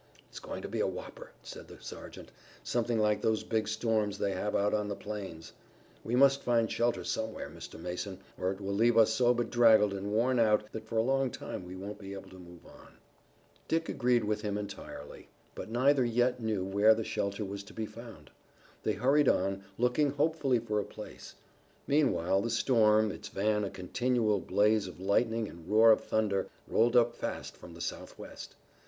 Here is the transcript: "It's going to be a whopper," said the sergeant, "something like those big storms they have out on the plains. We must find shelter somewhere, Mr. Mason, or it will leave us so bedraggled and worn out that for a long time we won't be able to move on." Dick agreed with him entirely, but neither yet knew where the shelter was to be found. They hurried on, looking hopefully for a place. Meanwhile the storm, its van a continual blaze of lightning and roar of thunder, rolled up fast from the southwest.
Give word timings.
"It's 0.31 0.39
going 0.39 0.63
to 0.63 0.67
be 0.67 0.79
a 0.79 0.87
whopper," 0.87 1.29
said 1.43 1.67
the 1.67 1.79
sergeant, 1.79 2.31
"something 2.63 2.97
like 2.97 3.21
those 3.21 3.43
big 3.43 3.67
storms 3.67 4.17
they 4.17 4.31
have 4.31 4.55
out 4.55 4.73
on 4.73 4.87
the 4.87 4.95
plains. 4.95 5.53
We 6.03 6.15
must 6.15 6.41
find 6.41 6.71
shelter 6.71 7.03
somewhere, 7.03 7.51
Mr. 7.51 7.79
Mason, 7.79 8.19
or 8.35 8.49
it 8.51 8.59
will 8.59 8.73
leave 8.73 8.97
us 8.97 9.13
so 9.13 9.31
bedraggled 9.31 9.93
and 9.93 10.11
worn 10.11 10.39
out 10.39 10.63
that 10.71 10.87
for 10.87 10.97
a 10.97 11.03
long 11.03 11.29
time 11.29 11.63
we 11.63 11.75
won't 11.75 11.99
be 11.99 12.13
able 12.13 12.31
to 12.31 12.39
move 12.39 12.65
on." 12.65 12.97
Dick 13.67 13.89
agreed 13.89 14.23
with 14.23 14.41
him 14.41 14.57
entirely, 14.57 15.29
but 15.53 15.69
neither 15.69 16.03
yet 16.03 16.39
knew 16.41 16.65
where 16.65 16.95
the 16.95 17.03
shelter 17.03 17.45
was 17.45 17.61
to 17.65 17.73
be 17.75 17.85
found. 17.85 18.31
They 18.81 18.93
hurried 18.93 19.29
on, 19.29 19.65
looking 19.77 20.09
hopefully 20.13 20.57
for 20.57 20.79
a 20.79 20.83
place. 20.83 21.35
Meanwhile 21.85 22.41
the 22.41 22.49
storm, 22.49 23.11
its 23.11 23.27
van 23.27 23.63
a 23.63 23.69
continual 23.69 24.39
blaze 24.39 24.87
of 24.87 24.99
lightning 24.99 25.47
and 25.47 25.69
roar 25.69 25.91
of 25.91 26.03
thunder, 26.03 26.49
rolled 26.67 26.95
up 26.95 27.13
fast 27.13 27.55
from 27.55 27.75
the 27.75 27.81
southwest. 27.81 28.55